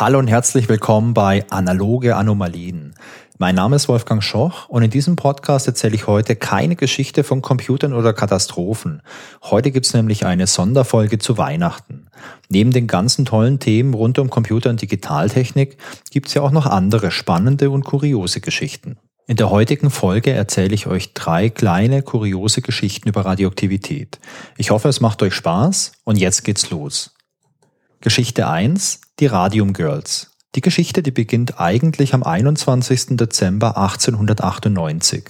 [0.00, 2.94] Hallo und herzlich willkommen bei Analoge Anomalien.
[3.36, 7.42] Mein Name ist Wolfgang Schoch und in diesem Podcast erzähle ich heute keine Geschichte von
[7.42, 9.02] Computern oder Katastrophen.
[9.42, 12.06] Heute gibt's nämlich eine Sonderfolge zu Weihnachten.
[12.48, 15.78] Neben den ganzen tollen Themen rund um Computer und Digitaltechnik
[16.12, 18.98] gibt's ja auch noch andere spannende und kuriose Geschichten.
[19.26, 24.20] In der heutigen Folge erzähle ich euch drei kleine, kuriose Geschichten über Radioaktivität.
[24.58, 27.17] Ich hoffe, es macht euch Spaß und jetzt geht's los.
[28.00, 30.30] Geschichte 1, die Radium Girls.
[30.54, 33.16] Die Geschichte, die beginnt eigentlich am 21.
[33.16, 35.24] Dezember 1898.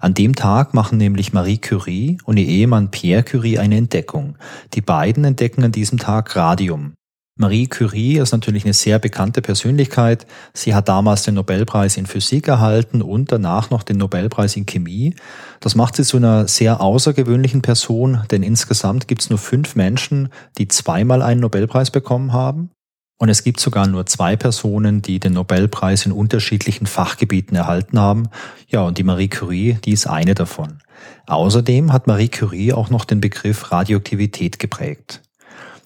[0.00, 4.38] An dem Tag machen nämlich Marie Curie und ihr Ehemann Pierre Curie eine Entdeckung.
[4.72, 6.94] Die beiden entdecken an diesem Tag Radium.
[7.36, 10.24] Marie Curie ist natürlich eine sehr bekannte Persönlichkeit.
[10.52, 15.16] Sie hat damals den Nobelpreis in Physik erhalten und danach noch den Nobelpreis in Chemie.
[15.58, 20.28] Das macht sie zu einer sehr außergewöhnlichen Person, denn insgesamt gibt es nur fünf Menschen,
[20.58, 22.70] die zweimal einen Nobelpreis bekommen haben.
[23.18, 28.28] Und es gibt sogar nur zwei Personen, die den Nobelpreis in unterschiedlichen Fachgebieten erhalten haben.
[28.68, 30.78] Ja, und die Marie Curie, die ist eine davon.
[31.26, 35.20] Außerdem hat Marie Curie auch noch den Begriff Radioaktivität geprägt.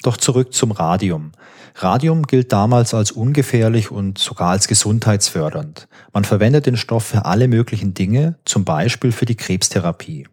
[0.03, 1.33] Doch zurück zum Radium.
[1.75, 5.89] Radium gilt damals als ungefährlich und sogar als gesundheitsfördernd.
[6.13, 10.27] Man verwendet den Stoff für alle möglichen Dinge, zum Beispiel für die Krebstherapie.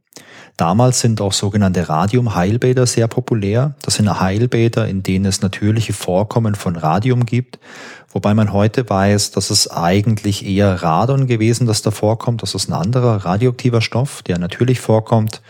[0.57, 3.75] Damals sind auch sogenannte Radium-Heilbäder sehr populär.
[3.81, 7.59] Das sind Heilbäder, in denen es natürliche Vorkommen von Radium gibt,
[8.15, 12.41] wobei man heute weiß, dass es eigentlich eher Radon gewesen, das da vorkommt.
[12.41, 15.41] Das ist ein anderer radioaktiver Stoff, der natürlich vorkommt.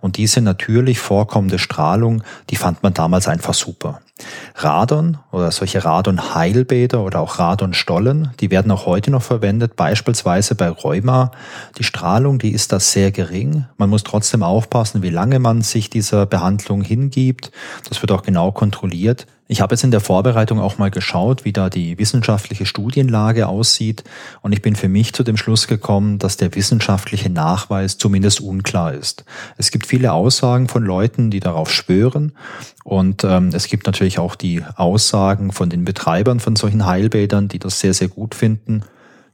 [0.00, 4.00] Und diese natürlich vorkommende Strahlung, die fand man damals einfach super.
[4.54, 10.70] Radon oder solche Radon-Heilbäder oder auch Radonstollen, die werden auch heute noch verwendet, beispielsweise bei
[10.70, 11.30] Rheuma.
[11.76, 13.66] Die Strahlung, die ist da sehr gering.
[13.76, 17.50] Man muss trotzdem aufpassen, wie lange man sich dieser Behandlung hingibt.
[17.88, 19.26] Das wird auch genau kontrolliert.
[19.46, 24.02] Ich habe jetzt in der Vorbereitung auch mal geschaut, wie da die wissenschaftliche Studienlage aussieht
[24.40, 28.94] und ich bin für mich zu dem Schluss gekommen, dass der wissenschaftliche Nachweis zumindest unklar
[28.94, 29.24] ist.
[29.58, 32.32] Es gibt viele Aussagen von Leuten, die darauf schwören
[32.84, 37.58] und ähm, es gibt natürlich auch die Aussagen von den Betreibern von solchen Heilbädern, die
[37.58, 38.82] das sehr, sehr gut finden.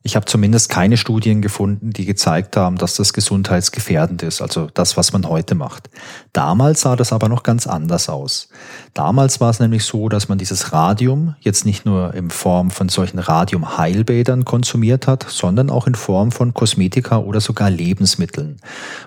[0.03, 4.97] Ich habe zumindest keine Studien gefunden, die gezeigt haben, dass das gesundheitsgefährdend ist, also das,
[4.97, 5.91] was man heute macht.
[6.33, 8.49] Damals sah das aber noch ganz anders aus.
[8.95, 12.89] Damals war es nämlich so, dass man dieses Radium jetzt nicht nur in Form von
[12.89, 18.57] solchen Radiumheilbädern konsumiert hat, sondern auch in Form von Kosmetika oder sogar Lebensmitteln.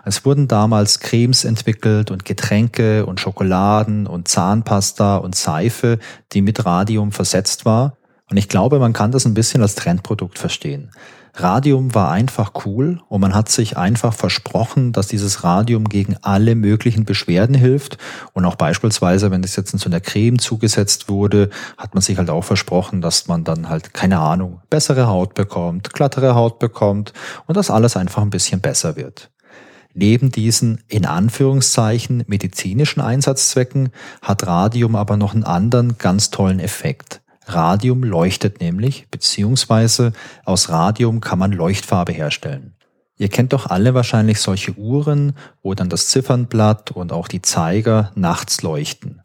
[0.05, 5.97] Es wurden damals Cremes entwickelt und Getränke und Schokoladen und Zahnpasta und Seife,
[6.33, 7.97] die mit Radium versetzt war
[8.33, 10.89] und ich glaube, man kann das ein bisschen als Trendprodukt verstehen.
[11.35, 16.55] Radium war einfach cool und man hat sich einfach versprochen, dass dieses Radium gegen alle
[16.55, 17.99] möglichen Beschwerden hilft.
[18.33, 22.17] Und auch beispielsweise, wenn es jetzt in so einer Creme zugesetzt wurde, hat man sich
[22.17, 27.13] halt auch versprochen, dass man dann halt, keine Ahnung, bessere Haut bekommt, glattere Haut bekommt
[27.45, 29.29] und dass alles einfach ein bisschen besser wird.
[29.93, 33.89] Neben diesen in Anführungszeichen medizinischen Einsatzzwecken
[34.23, 37.22] hat Radium aber noch einen anderen ganz tollen Effekt.
[37.47, 40.13] Radium leuchtet nämlich, beziehungsweise
[40.45, 42.75] aus Radium kann man Leuchtfarbe herstellen.
[43.17, 48.11] Ihr kennt doch alle wahrscheinlich solche Uhren, wo dann das Ziffernblatt und auch die Zeiger
[48.15, 49.21] nachts leuchten.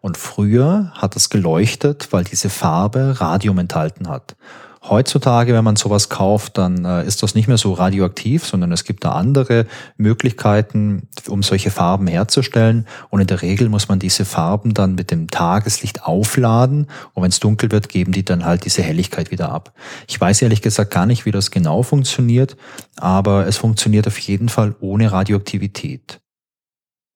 [0.00, 4.36] Und früher hat es geleuchtet, weil diese Farbe Radium enthalten hat.
[4.82, 8.84] Heutzutage, wenn man sowas kauft, dann äh, ist das nicht mehr so radioaktiv, sondern es
[8.84, 9.66] gibt da andere
[9.96, 12.86] Möglichkeiten, um solche Farben herzustellen.
[13.10, 16.86] Und in der Regel muss man diese Farben dann mit dem Tageslicht aufladen.
[17.12, 19.72] Und wenn es dunkel wird, geben die dann halt diese Helligkeit wieder ab.
[20.06, 22.56] Ich weiß ehrlich gesagt gar nicht, wie das genau funktioniert,
[22.96, 26.20] aber es funktioniert auf jeden Fall ohne Radioaktivität.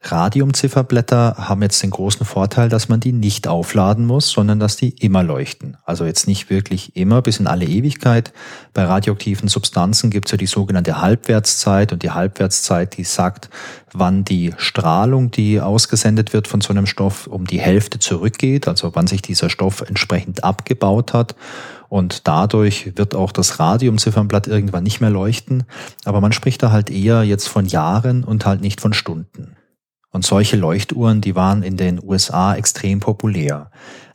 [0.04, 4.90] Radiumzifferblätter haben jetzt den großen Vorteil, dass man die nicht aufladen muss, sondern dass die
[4.90, 5.76] immer leuchten.
[5.84, 8.32] Also jetzt nicht wirklich immer bis in alle Ewigkeit.
[8.74, 13.48] Bei radioaktiven Substanzen gibt es ja die sogenannte Halbwertszeit und die Halbwertszeit, die sagt,
[13.92, 18.94] wann die Strahlung, die ausgesendet wird von so einem Stoff, um die Hälfte zurückgeht, also
[18.94, 21.36] wann sich dieser Stoff entsprechend abgebaut hat.
[21.88, 25.64] Und dadurch wird auch das Radiumziffernblatt irgendwann nicht mehr leuchten.
[26.04, 29.56] Aber man spricht da halt eher jetzt von Jahren und halt nicht von Stunden.
[30.12, 33.70] Und solche Leuchtuhren, die waren in den USA extrem populär.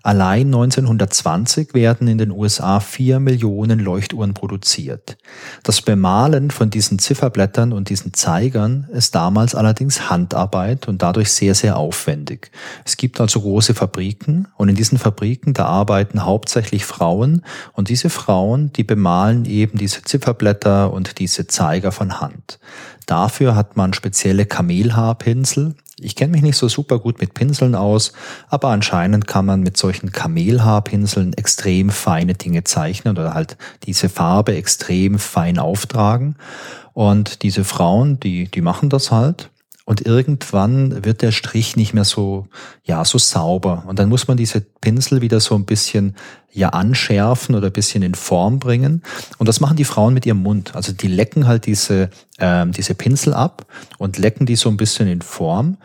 [0.08, 5.18] Allein 1920 werden in den USA vier Millionen Leuchtuhren produziert.
[5.64, 11.56] Das Bemalen von diesen Zifferblättern und diesen Zeigern ist damals allerdings Handarbeit und dadurch sehr,
[11.56, 12.52] sehr aufwendig.
[12.86, 17.44] Es gibt also große Fabriken und in diesen Fabriken, da arbeiten hauptsächlich Frauen
[17.74, 22.60] und diese Frauen, die bemalen eben diese Zifferblätter und diese Zeiger von Hand.
[23.08, 28.14] Dafür hat man spezielle Kamelhaarpinsel, Ich kenne mich nicht so super gut mit Pinseln aus,
[28.50, 34.56] aber anscheinend kann man mit solchen Kamelhaarpinseln extrem feine Dinge zeichnen oder halt diese Farbe
[34.56, 36.36] extrem fein auftragen.
[36.94, 39.50] Und diese Frauen, die, die machen das halt.
[39.88, 42.48] Und irgendwann wird der Strich nicht mehr so,
[42.84, 43.86] ja, so sauber.
[43.88, 46.18] Und dann muss man diese Pinsel wieder so ein bisschen,
[46.51, 49.01] ja, anschärfen oder ein bisschen in Form bringen.
[49.38, 50.75] Und das machen die Frauen mit ihrem Mund.
[50.75, 53.66] Also die lecken halt diese, ähm, diese Pinsel ab
[53.98, 55.78] und lecken die so ein bisschen in Form.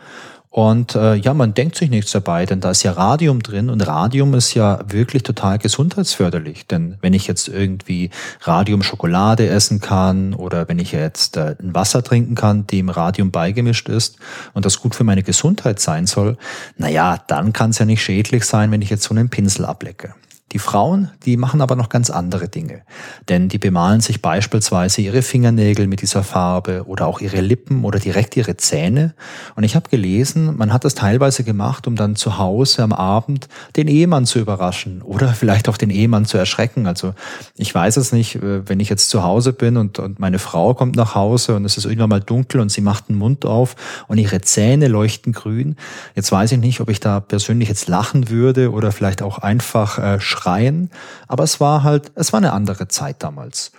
[0.53, 3.81] Und äh, ja, man denkt sich nichts dabei, denn da ist ja Radium drin und
[3.87, 6.67] Radium ist ja wirklich total gesundheitsförderlich.
[6.67, 8.11] Denn wenn ich jetzt irgendwie
[8.41, 13.89] Radium-Schokolade essen kann oder wenn ich jetzt äh, ein Wasser trinken kann, dem Radium beigemischt
[13.89, 14.19] ist
[14.53, 16.37] und das gut für meine Gesundheit sein soll,
[16.77, 20.13] naja, dann kann es ja nicht schädlich sein, wenn ich jetzt so einen Pinsel ablecke.
[20.51, 22.83] Die Frauen, die machen aber noch ganz andere Dinge.
[23.27, 27.97] Denn die bemalen sich beispielsweise ihre Fingernägel mit dieser Farbe oder auch ihre Lippen oder
[27.97, 29.15] direkt ihre Zähne.
[29.55, 33.47] Und ich habe gelesen, man hat das teilweise gemacht, um dann zu Hause am Abend
[33.75, 36.85] den Ehemann zu überraschen oder vielleicht auch den Ehemann zu erschrecken.
[36.85, 37.15] Also
[37.55, 40.75] ich weiß es nicht, äh, wenn ich jetzt zu Hause bin und, und meine Frau
[40.75, 43.75] kommt nach Hause und es ist irgendwann mal dunkel und sie macht den Mund auf
[44.07, 45.77] und ihre Zähne leuchten grün.
[46.13, 49.97] Jetzt weiß ich nicht, ob ich da persönlich jetzt lachen würde oder vielleicht auch einfach
[49.97, 50.91] äh, schreien,
[51.27, 53.71] aber es war halt, es war eine andere Zeit damals.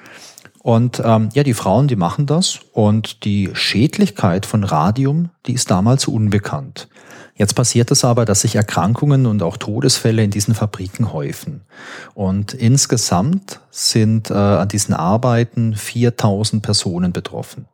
[0.63, 5.71] Und ähm, ja, die Frauen, die machen das und die Schädlichkeit von Radium, die ist
[5.71, 6.89] damals unbekannt.
[7.37, 11.63] Jetzt passiert es aber, dass sich Erkrankungen und auch Todesfälle in diesen Fabriken häufen.
[12.15, 17.67] Und insgesamt sind äh, an diesen Arbeiten 4000 Personen betroffen.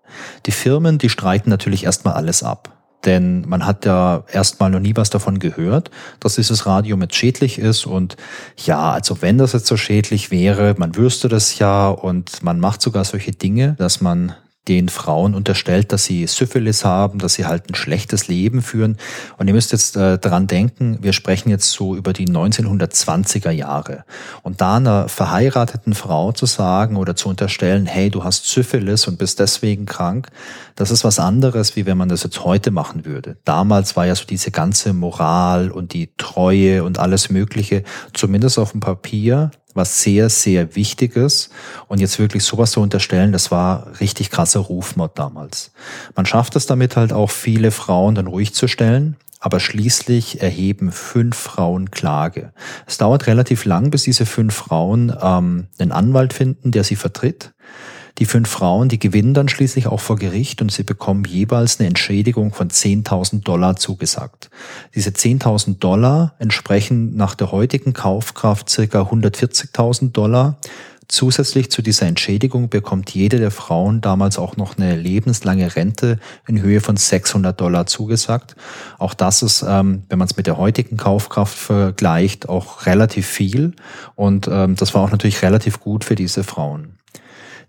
[0.46, 2.79] Die Firmen, die streiten natürlich erstmal alles ab.
[3.04, 7.58] Denn man hat ja erstmal noch nie was davon gehört, dass dieses Radium jetzt schädlich
[7.58, 7.86] ist.
[7.86, 8.16] Und
[8.56, 12.82] ja, also wenn das jetzt so schädlich wäre, man wüsste das ja und man macht
[12.82, 14.34] sogar solche Dinge, dass man
[14.68, 18.98] den Frauen unterstellt, dass sie Syphilis haben, dass sie halt ein schlechtes Leben führen.
[19.38, 24.04] Und ihr müsst jetzt äh, dran denken, wir sprechen jetzt so über die 1920er Jahre.
[24.42, 29.18] Und da einer verheirateten Frau zu sagen oder zu unterstellen, hey, du hast Syphilis und
[29.18, 30.28] bist deswegen krank,
[30.76, 33.38] das ist was anderes, wie wenn man das jetzt heute machen würde.
[33.44, 37.82] Damals war ja so diese ganze Moral und die Treue und alles Mögliche,
[38.12, 41.50] zumindest auf dem Papier, was sehr, sehr Wichtiges.
[41.88, 45.72] Und jetzt wirklich sowas zu unterstellen, das war richtig krasser Rufmord damals.
[46.14, 49.16] Man schafft es damit halt auch, viele Frauen dann ruhig zu stellen.
[49.42, 52.52] Aber schließlich erheben fünf Frauen Klage.
[52.86, 57.52] Es dauert relativ lang, bis diese fünf Frauen ähm, einen Anwalt finden, der sie vertritt.
[58.20, 61.88] Die fünf Frauen, die gewinnen dann schließlich auch vor Gericht und sie bekommen jeweils eine
[61.88, 64.50] Entschädigung von 10.000 Dollar zugesagt.
[64.94, 70.58] Diese 10.000 Dollar entsprechen nach der heutigen Kaufkraft circa 140.000 Dollar.
[71.08, 76.60] Zusätzlich zu dieser Entschädigung bekommt jede der Frauen damals auch noch eine lebenslange Rente in
[76.60, 78.54] Höhe von 600 Dollar zugesagt.
[78.98, 83.72] Auch das ist, ähm, wenn man es mit der heutigen Kaufkraft vergleicht, auch relativ viel.
[84.14, 86.99] Und ähm, das war auch natürlich relativ gut für diese Frauen.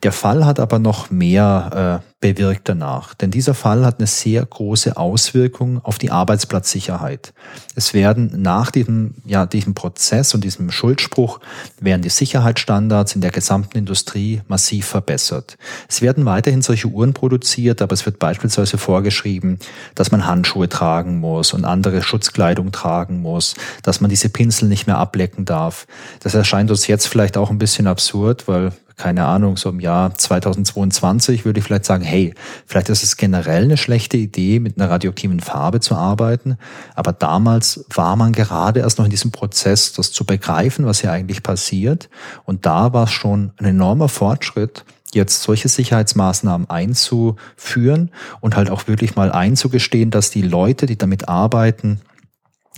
[0.04, 4.44] Der Fall hat aber noch mehr äh, bewirkt danach, denn dieser Fall hat eine sehr
[4.44, 7.34] große Auswirkung auf die Arbeitsplatzsicherheit.
[7.76, 11.40] Es werden nach diesem, ja, diesem Prozess und diesem Schuldspruch
[11.80, 15.58] werden die Sicherheitsstandards in der gesamten Industrie massiv verbessert.
[15.88, 19.60] Es werden weiterhin solche Uhren produziert, aber es wird beispielsweise vorgeschrieben,
[19.94, 24.88] dass man Handschuhe tragen muss und andere Schutzkleidung tragen muss, dass man diese Pinsel nicht
[24.88, 25.86] mehr ablecken darf.
[26.22, 30.14] Das erscheint uns jetzt vielleicht auch ein bisschen absurd, weil keine Ahnung, so im Jahr
[30.14, 32.36] 2022 würde ich vielleicht sagen, hey,
[32.68, 36.56] vielleicht ist es generell eine schlechte Idee, mit einer radioaktiven Farbe zu arbeiten.
[36.94, 41.12] Aber damals war man gerade erst noch in diesem Prozess, das zu begreifen, was hier
[41.12, 42.10] eigentlich passiert.
[42.46, 48.88] Und da war es schon ein enormer Fortschritt, jetzt solche Sicherheitsmaßnahmen einzuführen und halt auch
[48.88, 52.02] wirklich mal einzugestehen, dass die Leute, die damit arbeiten,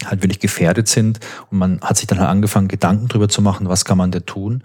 [0.09, 1.19] halt wirklich gefährdet sind.
[1.49, 4.19] Und man hat sich dann halt angefangen, Gedanken drüber zu machen, was kann man da
[4.19, 4.63] tun.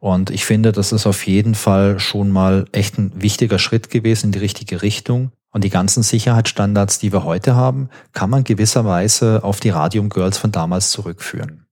[0.00, 4.26] Und ich finde, das ist auf jeden Fall schon mal echt ein wichtiger Schritt gewesen
[4.26, 5.32] in die richtige Richtung.
[5.50, 10.38] Und die ganzen Sicherheitsstandards, die wir heute haben, kann man gewisserweise auf die Radium Girls
[10.38, 11.66] von damals zurückführen.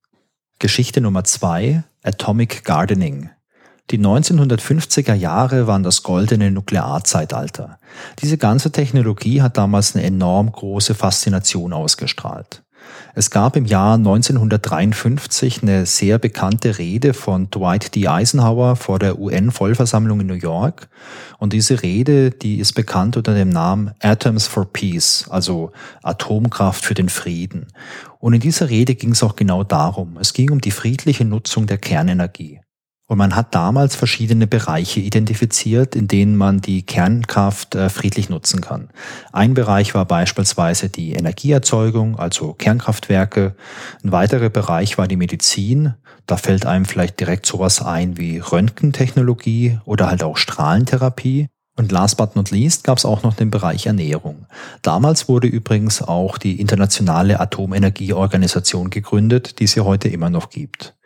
[0.59, 3.29] Geschichte Nummer zwei, Atomic Gardening.
[3.91, 7.79] Die 1950er Jahre waren das goldene Nuklearzeitalter.
[8.19, 12.63] Diese ganze Technologie hat damals eine enorm große Faszination ausgestrahlt.
[13.15, 18.07] Es gab im Jahr 1953 eine sehr bekannte Rede von Dwight D.
[18.07, 20.87] Eisenhower vor der UN-Vollversammlung in New York.
[21.39, 25.71] Und diese Rede, die ist bekannt unter dem Namen Atoms for Peace, also
[26.03, 27.67] Atomkraft für den Frieden.
[28.19, 30.17] Und in dieser Rede ging es auch genau darum.
[30.19, 32.59] Es ging um die friedliche Nutzung der Kernenergie.
[33.09, 38.59] Und man hat damals verschiedene Bereiche identifiziert, in denen man die Kernkraft äh, friedlich nutzen
[38.59, 38.89] kann.
[39.31, 43.55] Ein Bereich war beispielsweise die Energieerzeugung, also Kernkraftwerke.
[44.03, 45.93] Ein weiterer Bereich war die Medizin.
[46.25, 51.47] Da fällt einem vielleicht direkt sowas ein wie Röntgentechnologie oder halt auch Strahlentherapie.
[51.77, 54.47] Und last but not least gab es auch noch den Bereich Ernährung.
[54.81, 60.96] Damals wurde übrigens auch die Internationale Atomenergieorganisation gegründet, die es ja heute immer noch gibt.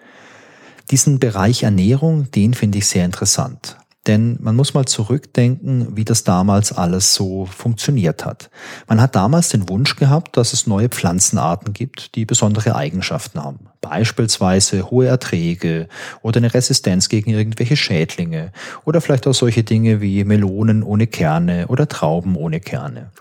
[0.89, 3.77] Diesen Bereich Ernährung, den finde ich sehr interessant.
[4.07, 8.49] Denn man muss mal zurückdenken, wie das damals alles so funktioniert hat.
[8.87, 13.67] Man hat damals den Wunsch gehabt, dass es neue Pflanzenarten gibt, die besondere Eigenschaften haben.
[13.79, 15.87] Beispielsweise hohe Erträge
[16.23, 18.51] oder eine Resistenz gegen irgendwelche Schädlinge
[18.85, 23.11] oder vielleicht auch solche Dinge wie Melonen ohne Kerne oder Trauben ohne Kerne.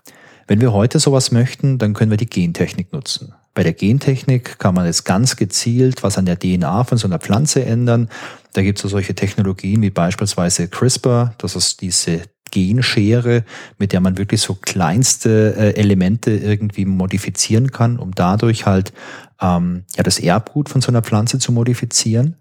[0.46, 3.34] Wenn wir heute sowas möchten, dann können wir die Gentechnik nutzen.
[3.54, 7.18] Bei der Gentechnik kann man jetzt ganz gezielt was an der DNA von so einer
[7.18, 8.08] Pflanze ändern.
[8.52, 13.44] Da gibt es so solche Technologien wie beispielsweise CRISPR, das ist diese Genschere,
[13.78, 18.92] mit der man wirklich so kleinste äh, Elemente irgendwie modifizieren kann, um dadurch halt
[19.40, 22.36] ähm, ja das Erbgut von so einer Pflanze zu modifizieren.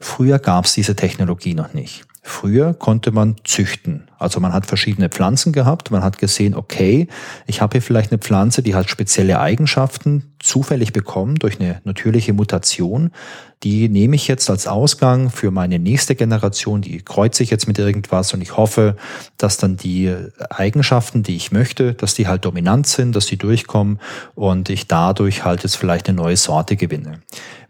[0.00, 2.04] Früher gab es diese Technologie noch nicht.
[2.22, 4.08] Früher konnte man züchten.
[4.22, 5.90] Also man hat verschiedene Pflanzen gehabt.
[5.90, 7.08] Man hat gesehen, okay,
[7.46, 12.32] ich habe hier vielleicht eine Pflanze, die hat spezielle Eigenschaften zufällig bekommen durch eine natürliche
[12.32, 13.10] Mutation.
[13.62, 16.82] Die nehme ich jetzt als Ausgang für meine nächste Generation.
[16.82, 18.96] Die kreuze ich jetzt mit irgendwas und ich hoffe,
[19.38, 20.12] dass dann die
[20.50, 24.00] Eigenschaften, die ich möchte, dass die halt dominant sind, dass die durchkommen
[24.34, 27.20] und ich dadurch halt jetzt vielleicht eine neue Sorte gewinne.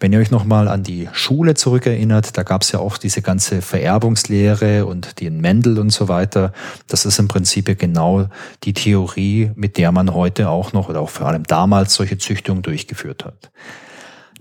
[0.00, 3.62] Wenn ihr euch nochmal an die Schule zurückerinnert, da gab es ja auch diese ganze
[3.62, 6.41] Vererbungslehre und den Mendel und so weiter.
[6.88, 8.28] Das ist im Prinzip genau
[8.64, 12.62] die Theorie, mit der man heute auch noch oder auch vor allem damals solche Züchtungen
[12.62, 13.52] durchgeführt hat.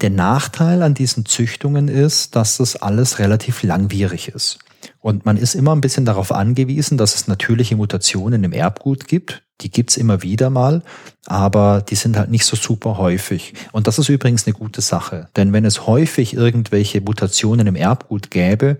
[0.01, 4.57] Der Nachteil an diesen Züchtungen ist, dass das alles relativ langwierig ist.
[4.99, 9.43] Und man ist immer ein bisschen darauf angewiesen, dass es natürliche Mutationen im Erbgut gibt.
[9.61, 10.81] Die gibt's immer wieder mal,
[11.27, 13.53] aber die sind halt nicht so super häufig.
[13.71, 15.27] Und das ist übrigens eine gute Sache.
[15.35, 18.77] Denn wenn es häufig irgendwelche Mutationen im Erbgut gäbe,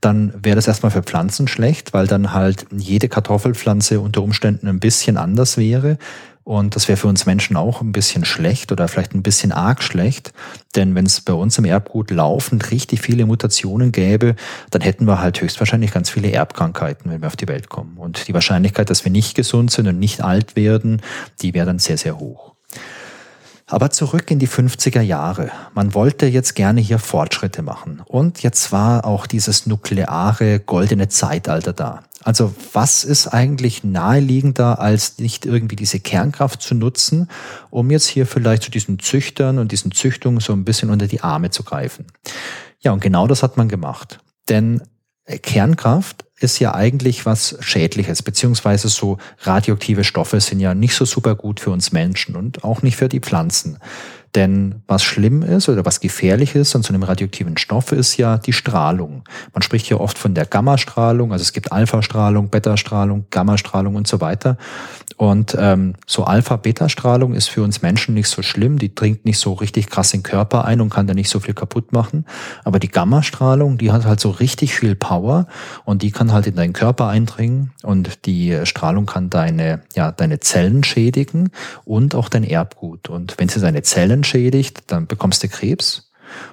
[0.00, 4.80] dann wäre das erstmal für Pflanzen schlecht, weil dann halt jede Kartoffelpflanze unter Umständen ein
[4.80, 5.98] bisschen anders wäre.
[6.44, 9.82] Und das wäre für uns Menschen auch ein bisschen schlecht oder vielleicht ein bisschen arg
[9.82, 10.32] schlecht.
[10.74, 14.34] Denn wenn es bei uns im Erbgut laufend richtig viele Mutationen gäbe,
[14.70, 17.96] dann hätten wir halt höchstwahrscheinlich ganz viele Erbkrankheiten, wenn wir auf die Welt kommen.
[17.96, 21.00] Und die Wahrscheinlichkeit, dass wir nicht gesund sind und nicht alt werden,
[21.42, 22.52] die wäre dann sehr, sehr hoch.
[23.66, 25.50] Aber zurück in die 50er Jahre.
[25.72, 28.02] Man wollte jetzt gerne hier Fortschritte machen.
[28.04, 32.02] Und jetzt war auch dieses nukleare goldene Zeitalter da.
[32.24, 37.28] Also was ist eigentlich naheliegender, als nicht irgendwie diese Kernkraft zu nutzen,
[37.70, 41.22] um jetzt hier vielleicht zu diesen Züchtern und diesen Züchtungen so ein bisschen unter die
[41.22, 42.06] Arme zu greifen?
[42.80, 44.20] Ja, und genau das hat man gemacht.
[44.48, 44.82] Denn
[45.42, 51.36] Kernkraft ist ja eigentlich was Schädliches, beziehungsweise so radioaktive Stoffe sind ja nicht so super
[51.36, 53.78] gut für uns Menschen und auch nicht für die Pflanzen.
[54.34, 58.38] Denn was schlimm ist oder was gefährlich ist an so einem radioaktiven Stoff ist ja
[58.38, 59.24] die Strahlung.
[59.52, 64.22] Man spricht ja oft von der Gammastrahlung, also es gibt Alpha-Strahlung, Beta-Strahlung, Gammastrahlung und so
[64.22, 64.56] weiter.
[65.18, 69.52] Und ähm, so Alpha-Beta-Strahlung ist für uns Menschen nicht so schlimm, die dringt nicht so
[69.52, 72.24] richtig krass in den Körper ein und kann da nicht so viel kaputt machen.
[72.64, 75.46] Aber die Gammastrahlung, die hat halt so richtig viel Power
[75.84, 80.40] und die kann halt in deinen Körper eindringen und die Strahlung kann deine, ja, deine
[80.40, 81.50] Zellen schädigen
[81.84, 83.08] und auch dein Erbgut.
[83.08, 86.10] Und wenn sie deine Zellen schädigt, dann bekommst du Krebs.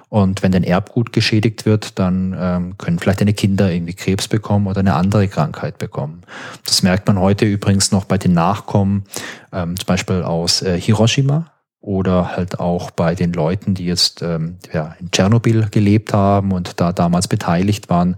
[0.08, 4.66] Und wenn dein Erbgut geschädigt wird, dann ähm, können vielleicht deine Kinder irgendwie Krebs bekommen
[4.66, 6.22] oder eine andere Krankheit bekommen.
[6.64, 9.04] Das merkt man heute übrigens noch bei den Nachkommen,
[9.52, 14.58] ähm, zum Beispiel aus äh, Hiroshima oder halt auch bei den Leuten, die jetzt ähm,
[14.72, 18.16] ja, in Tschernobyl gelebt haben und da damals beteiligt waren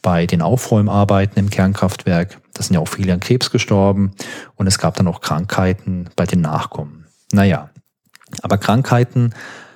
[0.00, 2.38] bei den Aufräumarbeiten im Kernkraftwerk.
[2.54, 4.12] Da sind ja auch viele an Krebs gestorben
[4.54, 7.06] und es gab dann auch Krankheiten bei den Nachkommen.
[7.32, 7.70] Naja,
[8.42, 9.34] aber Krankheiten,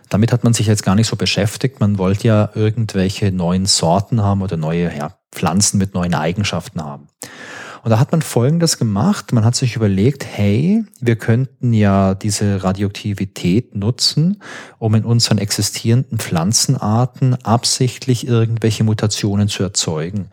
[0.09, 1.81] damit hat man sich jetzt gar nicht so beschäftigt.
[1.81, 7.09] Man wollte ja irgendwelche neuen Sorten haben oder neue ja, Pflanzen mit neuen Eigenschaften haben.
[7.85, 9.33] Und da hat man Folgendes gemacht.
[9.33, 14.41] Man hat sich überlegt, hey, wir könnten ja diese Radioaktivität nutzen,
[14.79, 20.31] um in unseren existierenden Pflanzenarten absichtlich irgendwelche Mutationen zu erzeugen.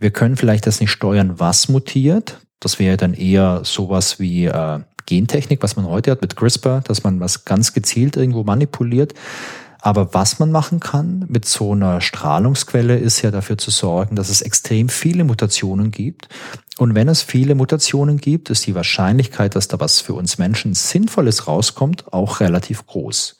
[0.00, 2.40] Wir können vielleicht das nicht steuern, was mutiert.
[2.60, 7.04] Das wäre dann eher sowas wie äh, Gentechnik, was man heute hat mit CRISPR, dass
[7.04, 9.14] man was ganz gezielt irgendwo manipuliert.
[9.80, 14.30] Aber was man machen kann mit so einer Strahlungsquelle ist ja dafür zu sorgen, dass
[14.30, 16.28] es extrem viele Mutationen gibt.
[16.78, 20.74] Und wenn es viele Mutationen gibt, ist die Wahrscheinlichkeit, dass da was für uns Menschen
[20.74, 23.38] Sinnvolles rauskommt, auch relativ groß.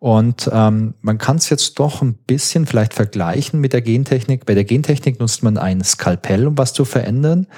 [0.00, 4.46] Und ähm, man kann es jetzt doch ein bisschen vielleicht vergleichen mit der Gentechnik.
[4.46, 7.48] Bei der Gentechnik nutzt man ein Skalpell, um was zu verändern.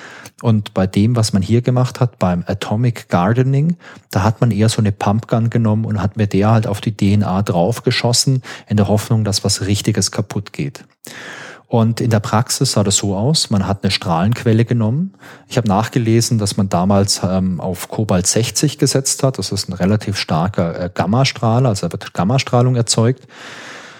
[0.40, 3.76] Und bei dem, was man hier gemacht hat, beim Atomic Gardening,
[4.10, 6.96] da hat man eher so eine Pumpgun genommen und hat mit der halt auf die
[6.96, 10.84] DNA draufgeschossen, in der Hoffnung, dass was Richtiges kaputt geht.
[11.70, 15.14] Und in der Praxis sah das so aus, man hat eine Strahlenquelle genommen.
[15.46, 19.38] Ich habe nachgelesen, dass man damals ähm, auf Kobalt 60 gesetzt hat.
[19.38, 23.28] Das ist ein relativ starker äh, Gammastrahler, also da wird Gammastrahlung erzeugt.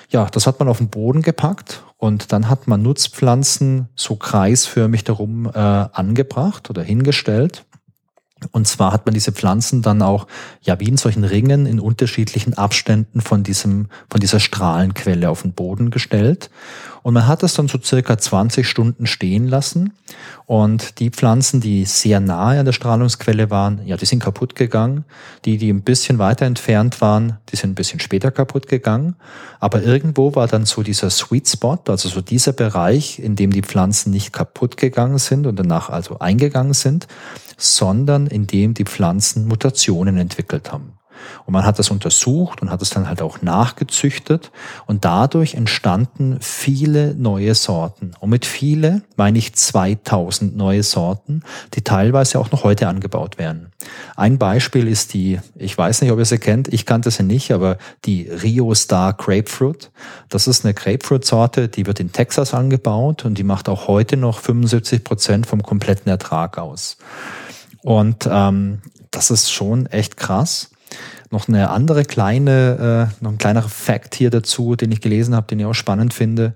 [0.09, 5.05] Ja, das hat man auf den Boden gepackt und dann hat man Nutzpflanzen so kreisförmig
[5.05, 7.65] darum äh, angebracht oder hingestellt.
[8.53, 10.27] Und zwar hat man diese Pflanzen dann auch,
[10.63, 15.53] ja, wie in solchen Ringen in unterschiedlichen Abständen von diesem, von dieser Strahlenquelle auf den
[15.53, 16.51] Boden gestellt.
[17.03, 19.95] Und man hat es dann so circa 20 Stunden stehen lassen.
[20.47, 25.05] Und die Pflanzen, die sehr nahe an der Strahlungsquelle waren, ja, die sind kaputt gegangen.
[25.45, 29.17] Die, die ein bisschen weiter entfernt waren, die sind ein bisschen später kaputt gegangen.
[29.61, 33.63] Aber irgendwo war dann so dieser Sweet Spot, also so dieser Bereich, in dem die
[33.63, 37.07] Pflanzen nicht kaputt gegangen sind und danach also eingegangen sind,
[37.61, 40.95] sondern in dem die Pflanzen Mutationen entwickelt haben.
[41.47, 44.51] Und man hat das untersucht und hat es dann halt auch nachgezüchtet
[44.87, 48.13] und dadurch entstanden viele neue Sorten.
[48.21, 51.43] Und mit viele meine ich 2000 neue Sorten,
[51.75, 53.73] die teilweise auch noch heute angebaut werden.
[54.17, 57.53] Ein Beispiel ist die, ich weiß nicht, ob ihr sie kennt, ich kannte sie nicht,
[57.53, 59.91] aber die Rio Star Grapefruit.
[60.29, 64.39] Das ist eine Grapefruit-Sorte, die wird in Texas angebaut und die macht auch heute noch
[64.39, 66.99] 75 Prozent vom kompletten Ertrag aus.
[67.83, 70.71] Und ähm, das ist schon echt krass.
[71.31, 75.47] Noch eine andere kleine, äh, noch ein kleinerer Fact hier dazu, den ich gelesen habe,
[75.47, 76.55] den ich auch spannend finde.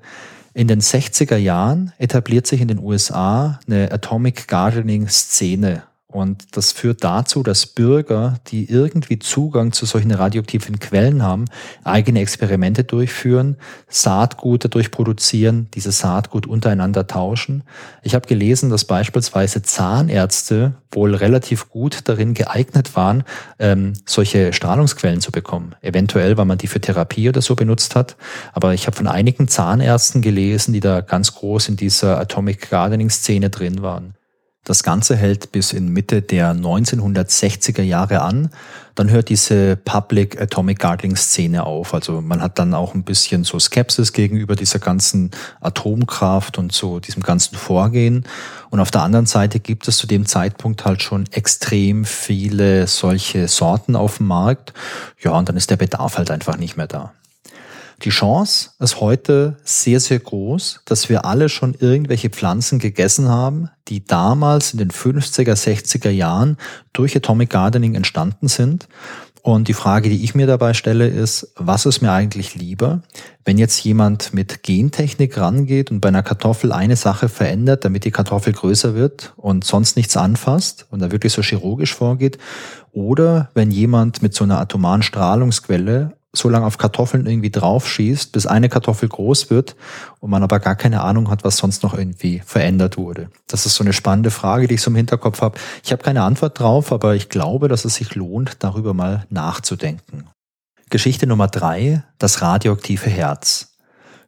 [0.52, 5.84] In den 60er Jahren etabliert sich in den USA eine Atomic Gardening Szene.
[6.14, 11.46] Und das führt dazu, dass Bürger, die irgendwie Zugang zu solchen radioaktiven Quellen haben,
[11.82, 13.56] eigene Experimente durchführen,
[13.88, 17.64] Saatgut dadurch produzieren, dieses Saatgut untereinander tauschen.
[18.04, 23.24] Ich habe gelesen, dass beispielsweise Zahnärzte wohl relativ gut darin geeignet waren,
[23.58, 25.74] ähm, solche Strahlungsquellen zu bekommen.
[25.80, 28.14] Eventuell, weil man die für Therapie oder so benutzt hat.
[28.52, 33.10] Aber ich habe von einigen Zahnärzten gelesen, die da ganz groß in dieser Atomic Gardening
[33.10, 34.14] Szene drin waren.
[34.64, 38.48] Das Ganze hält bis in Mitte der 1960er Jahre an.
[38.94, 41.92] Dann hört diese Public Atomic Gardening Szene auf.
[41.92, 46.98] Also man hat dann auch ein bisschen so Skepsis gegenüber dieser ganzen Atomkraft und so
[46.98, 48.24] diesem ganzen Vorgehen.
[48.70, 53.48] Und auf der anderen Seite gibt es zu dem Zeitpunkt halt schon extrem viele solche
[53.48, 54.72] Sorten auf dem Markt.
[55.20, 57.12] Ja, und dann ist der Bedarf halt einfach nicht mehr da.
[58.02, 63.70] Die Chance ist heute sehr, sehr groß, dass wir alle schon irgendwelche Pflanzen gegessen haben,
[63.88, 66.56] die damals in den 50er, 60er Jahren
[66.92, 68.88] durch Atomic Gardening entstanden sind.
[69.42, 73.02] Und die Frage, die ich mir dabei stelle, ist, was ist mir eigentlich lieber,
[73.44, 78.10] wenn jetzt jemand mit Gentechnik rangeht und bei einer Kartoffel eine Sache verändert, damit die
[78.10, 82.38] Kartoffel größer wird und sonst nichts anfasst und da wirklich so chirurgisch vorgeht,
[82.90, 88.46] oder wenn jemand mit so einer atomaren Strahlungsquelle so lange auf Kartoffeln irgendwie draufschießt, bis
[88.46, 89.76] eine Kartoffel groß wird
[90.20, 93.30] und man aber gar keine Ahnung hat, was sonst noch irgendwie verändert wurde.
[93.46, 95.58] Das ist so eine spannende Frage, die ich so im Hinterkopf habe.
[95.82, 100.28] Ich habe keine Antwort drauf, aber ich glaube, dass es sich lohnt, darüber mal nachzudenken.
[100.90, 103.76] Geschichte Nummer drei: Das radioaktive Herz.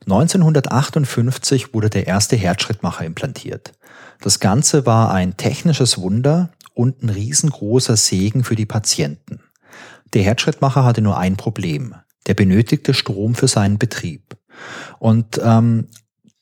[0.05, 3.73] 1958 wurde der erste Herzschrittmacher implantiert.
[4.21, 9.40] Das Ganze war ein technisches Wunder und ein riesengroßer Segen für die Patienten.
[10.14, 11.95] Der Herzschrittmacher hatte nur ein Problem.
[12.27, 14.37] Der benötigte Strom für seinen Betrieb.
[14.99, 15.88] Und ähm,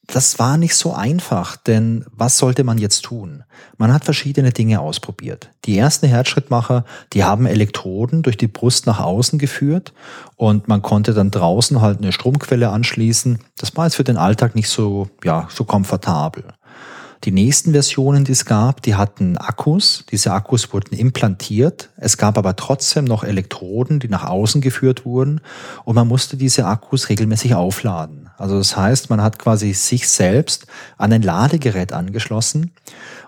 [0.06, 3.44] das war nicht so einfach, denn was sollte man jetzt tun?
[3.78, 5.50] Man hat verschiedene Dinge ausprobiert.
[5.64, 9.94] Die ersten Herzschrittmacher, die haben Elektroden durch die Brust nach außen geführt
[10.36, 13.38] und man konnte dann draußen halt eine Stromquelle anschließen.
[13.56, 16.44] Das war jetzt für den Alltag nicht so, ja, so komfortabel.
[17.22, 20.04] Die nächsten Versionen, die es gab, die hatten Akkus.
[20.10, 21.90] Diese Akkus wurden implantiert.
[21.96, 25.40] Es gab aber trotzdem noch Elektroden, die nach außen geführt wurden.
[25.84, 28.28] Und man musste diese Akkus regelmäßig aufladen.
[28.36, 30.66] Also das heißt, man hat quasi sich selbst
[30.98, 32.72] an ein Ladegerät angeschlossen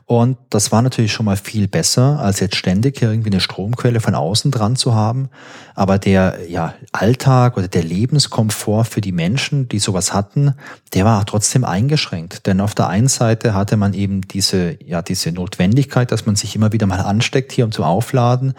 [0.09, 4.15] und das war natürlich schon mal viel besser, als jetzt ständig irgendwie eine Stromquelle von
[4.15, 5.31] außen dran zu haben.
[5.75, 10.55] Aber der ja, Alltag oder der Lebenskomfort für die Menschen, die sowas hatten,
[10.95, 12.47] der war trotzdem eingeschränkt.
[12.47, 16.55] Denn auf der einen Seite hatte man eben diese, ja, diese Notwendigkeit, dass man sich
[16.55, 18.55] immer wieder mal ansteckt hier um zu aufladen.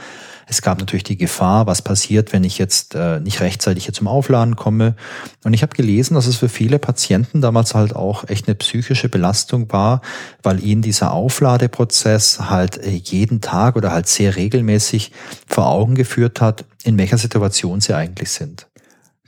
[0.50, 4.08] Es gab natürlich die Gefahr, was passiert, wenn ich jetzt äh, nicht rechtzeitig hier zum
[4.08, 4.96] Aufladen komme.
[5.44, 9.10] Und ich habe gelesen, dass es für viele Patienten damals halt auch echt eine psychische
[9.10, 10.02] Belastung war,
[10.44, 15.12] weil ihnen dieser Aufladeprozess halt äh, jeden Tag oder halt sehr regelmäßig
[15.46, 18.66] vor Augen geführt hat, in welcher Situation sie eigentlich sind.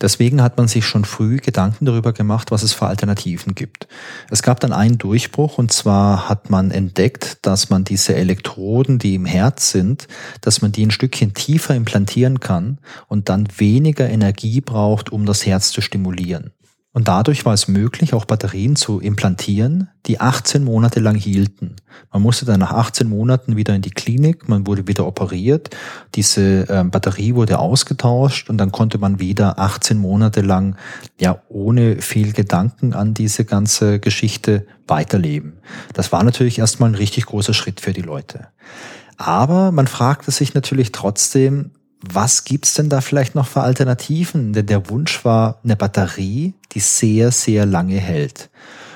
[0.01, 3.87] Deswegen hat man sich schon früh Gedanken darüber gemacht, was es für Alternativen gibt.
[4.31, 9.13] Es gab dann einen Durchbruch und zwar hat man entdeckt, dass man diese Elektroden, die
[9.13, 10.07] im Herz sind,
[10.41, 15.45] dass man die ein Stückchen tiefer implantieren kann und dann weniger Energie braucht, um das
[15.45, 16.53] Herz zu stimulieren.
[16.91, 21.75] Und dadurch war es möglich, auch Batterien zu implantieren, die 18 Monate lang hielten.
[22.11, 25.69] Man musste dann nach 18 Monaten wieder in die Klinik, man wurde wieder operiert,
[26.15, 30.77] diese äh, Batterie wurde ausgetauscht und dann konnte man wieder 18 Monate lang,
[31.19, 35.59] ja, ohne viel Gedanken an diese ganze Geschichte weiterleben.
[35.93, 38.47] Das war natürlich erstmal ein richtig großer Schritt für die Leute.
[39.17, 44.53] Aber man fragte sich natürlich trotzdem, was gibt's denn da vielleicht noch für Alternativen?
[44.53, 48.49] Denn der Wunsch war eine Batterie, die sehr, sehr lange hält.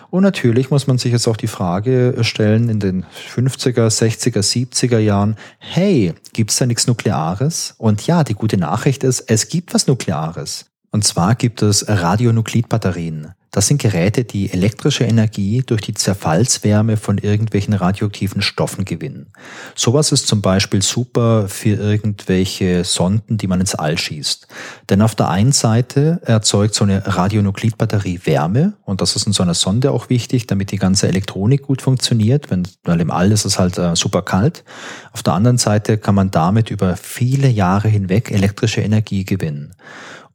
[0.10, 3.04] Und natürlich muss man sich jetzt auch die Frage stellen in den
[3.36, 7.74] 50er, 60er, 70er Jahren, hey, gibt's da nichts Nukleares?
[7.80, 10.66] Und ja, die gute Nachricht ist, es gibt was Nukleares.
[10.94, 13.34] Und zwar gibt es Radionuklidbatterien.
[13.50, 19.28] Das sind Geräte, die elektrische Energie durch die Zerfallswärme von irgendwelchen radioaktiven Stoffen gewinnen.
[19.76, 24.48] Sowas ist zum Beispiel super für irgendwelche Sonden, die man ins All schießt.
[24.90, 29.42] Denn auf der einen Seite erzeugt so eine Radionuklidbatterie Wärme und das ist in so
[29.44, 33.46] einer Sonde auch wichtig, damit die ganze Elektronik gut funktioniert, wenn, weil im All ist
[33.46, 34.64] es halt äh, super kalt.
[35.12, 39.74] Auf der anderen Seite kann man damit über viele Jahre hinweg elektrische Energie gewinnen.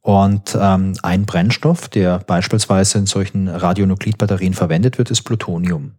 [0.01, 5.91] Und ähm, ein Brennstoff, der beispielsweise in solchen Radionuklidbatterien verwendet wird, ist Plutonium.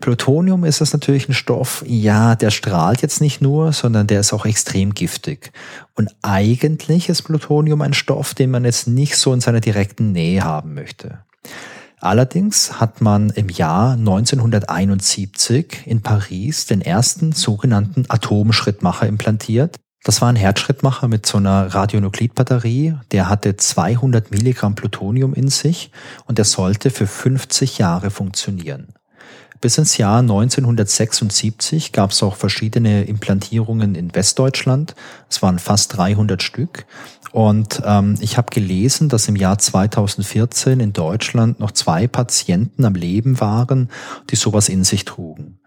[0.00, 4.34] Plutonium ist das natürlich ein Stoff, ja, der strahlt jetzt nicht nur, sondern der ist
[4.34, 5.52] auch extrem giftig.
[5.94, 10.44] Und eigentlich ist Plutonium ein Stoff, den man jetzt nicht so in seiner direkten Nähe
[10.44, 11.20] haben möchte.
[12.00, 19.76] Allerdings hat man im Jahr 1971 in Paris den ersten sogenannten Atomschrittmacher implantiert.
[20.02, 22.94] Das war ein Herzschrittmacher mit so einer Radionuklidbatterie.
[23.12, 25.90] Der hatte 200 Milligramm Plutonium in sich
[26.24, 28.94] und der sollte für 50 Jahre funktionieren.
[29.60, 34.94] Bis ins Jahr 1976 gab es auch verschiedene Implantierungen in Westdeutschland.
[35.28, 36.86] Es waren fast 300 Stück.
[37.32, 42.94] Und ähm, ich habe gelesen, dass im Jahr 2014 in Deutschland noch zwei Patienten am
[42.94, 43.90] Leben waren,
[44.30, 45.58] die sowas in sich trugen.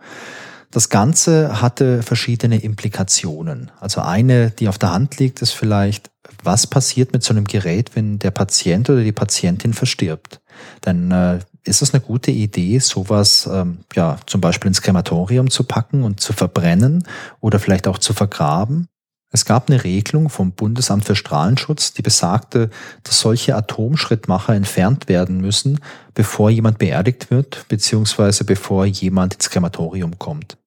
[0.73, 3.69] Das Ganze hatte verschiedene Implikationen.
[3.79, 6.09] Also eine, die auf der Hand liegt, ist vielleicht,
[6.41, 10.41] was passiert mit so einem Gerät, wenn der Patient oder die Patientin verstirbt?
[10.81, 15.63] Dann äh, ist es eine gute Idee, sowas ähm, ja zum Beispiel ins Krematorium zu
[15.63, 17.07] packen und zu verbrennen
[17.39, 18.87] oder vielleicht auch zu vergraben.
[19.31, 22.71] Es gab eine Regelung vom Bundesamt für Strahlenschutz, die besagte,
[23.03, 25.79] dass solche Atomschrittmacher entfernt werden müssen,
[26.15, 30.57] bevor jemand beerdigt wird, beziehungsweise bevor jemand ins Krematorium kommt.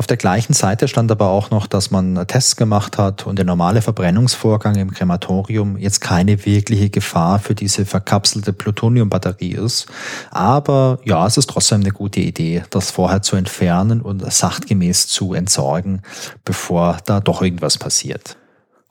[0.00, 3.44] Auf der gleichen Seite stand aber auch noch, dass man Tests gemacht hat und der
[3.44, 9.88] normale Verbrennungsvorgang im Krematorium jetzt keine wirkliche Gefahr für diese verkapselte Plutoniumbatterie ist.
[10.30, 15.34] Aber ja, es ist trotzdem eine gute Idee, das vorher zu entfernen und sachtgemäß zu
[15.34, 16.00] entsorgen,
[16.46, 18.38] bevor da doch irgendwas passiert.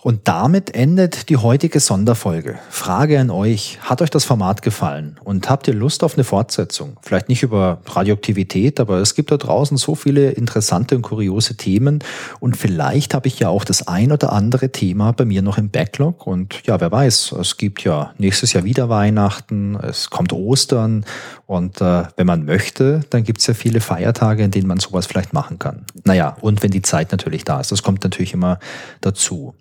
[0.02, 2.58] Und damit endet die heutige Sonderfolge.
[2.70, 6.96] Frage an euch, hat euch das Format gefallen und habt ihr Lust auf eine Fortsetzung?
[7.02, 12.00] Vielleicht nicht über Radioaktivität, aber es gibt da draußen so viele interessante und kuriose Themen
[12.40, 15.70] und vielleicht habe ich ja auch das ein oder andere Thema bei mir noch im
[15.70, 21.04] Backlog und ja, wer weiß, es gibt ja nächstes Jahr wieder Weihnachten, es kommt Ostern
[21.50, 25.08] und äh, wenn man möchte, dann gibt es ja viele Feiertage, in denen man sowas
[25.08, 25.84] vielleicht machen kann.
[26.04, 28.60] Naja, und wenn die Zeit natürlich da ist, das kommt natürlich immer
[29.02, 29.56] dazu.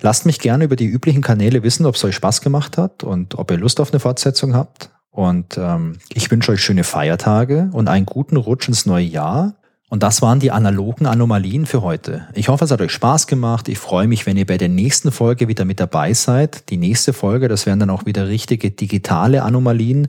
[0.00, 3.36] Lasst mich gerne über die üblichen Kanäle wissen, ob es euch Spaß gemacht hat und
[3.36, 4.90] ob ihr Lust auf eine Fortsetzung habt.
[5.10, 9.54] Und ähm, ich wünsche euch schöne Feiertage und einen guten Rutsch ins neue Jahr.
[9.94, 12.22] Und das waren die analogen Anomalien für heute.
[12.34, 13.68] Ich hoffe, es hat euch Spaß gemacht.
[13.68, 16.68] Ich freue mich, wenn ihr bei der nächsten Folge wieder mit dabei seid.
[16.70, 20.08] Die nächste Folge, das wären dann auch wieder richtige digitale Anomalien.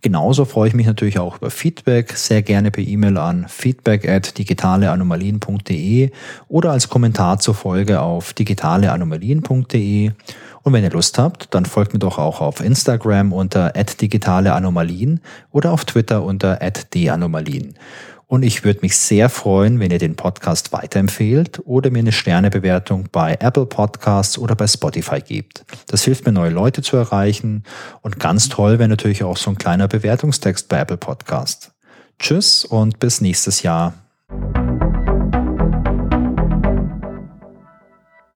[0.00, 2.12] Genauso freue ich mich natürlich auch über Feedback.
[2.16, 6.12] Sehr gerne per E-Mail an feedback at digitaleanomalien.de
[6.48, 10.12] oder als Kommentar zur Folge auf digitaleanomalien.de.
[10.62, 15.20] Und wenn ihr Lust habt, dann folgt mir doch auch auf Instagram unter @digitaleanomalien
[15.52, 16.58] oder auf Twitter unter
[16.90, 17.74] @danomalien.
[18.28, 23.08] Und ich würde mich sehr freuen, wenn ihr den Podcast weiterempfehlt oder mir eine Sternebewertung
[23.12, 25.64] bei Apple Podcasts oder bei Spotify gebt.
[25.86, 27.62] Das hilft mir, neue Leute zu erreichen.
[28.02, 31.70] Und ganz toll wäre natürlich auch so ein kleiner Bewertungstext bei Apple Podcast.
[32.18, 33.94] Tschüss und bis nächstes Jahr.